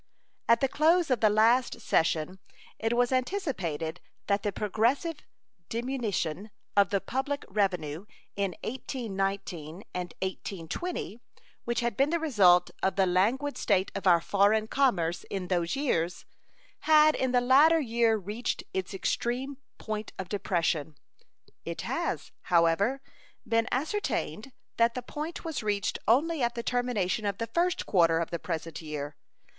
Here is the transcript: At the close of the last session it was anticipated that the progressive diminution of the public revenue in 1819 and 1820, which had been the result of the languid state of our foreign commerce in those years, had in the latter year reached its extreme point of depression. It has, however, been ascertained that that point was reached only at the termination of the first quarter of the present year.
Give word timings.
At 0.49 0.61
the 0.61 0.67
close 0.67 1.11
of 1.11 1.19
the 1.19 1.29
last 1.29 1.79
session 1.79 2.39
it 2.79 2.97
was 2.97 3.11
anticipated 3.11 4.01
that 4.25 4.41
the 4.41 4.51
progressive 4.51 5.17
diminution 5.69 6.49
of 6.75 6.89
the 6.89 6.99
public 6.99 7.45
revenue 7.47 8.07
in 8.35 8.53
1819 8.63 9.83
and 9.93 10.15
1820, 10.23 11.19
which 11.65 11.81
had 11.81 11.95
been 11.95 12.09
the 12.09 12.17
result 12.17 12.71
of 12.81 12.95
the 12.95 13.05
languid 13.05 13.59
state 13.59 13.91
of 13.93 14.07
our 14.07 14.19
foreign 14.21 14.67
commerce 14.67 15.23
in 15.29 15.49
those 15.49 15.75
years, 15.75 16.25
had 16.79 17.13
in 17.13 17.31
the 17.31 17.39
latter 17.39 17.79
year 17.79 18.17
reached 18.17 18.63
its 18.73 18.95
extreme 18.95 19.57
point 19.77 20.13
of 20.17 20.29
depression. 20.29 20.95
It 21.63 21.81
has, 21.81 22.31
however, 22.45 23.03
been 23.47 23.67
ascertained 23.71 24.51
that 24.77 24.95
that 24.95 25.05
point 25.07 25.45
was 25.45 25.61
reached 25.61 25.99
only 26.07 26.41
at 26.41 26.55
the 26.55 26.63
termination 26.63 27.23
of 27.27 27.37
the 27.37 27.45
first 27.45 27.85
quarter 27.85 28.17
of 28.17 28.31
the 28.31 28.39
present 28.39 28.81
year. 28.81 29.15